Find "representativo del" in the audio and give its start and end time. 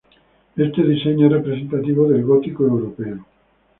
1.33-2.23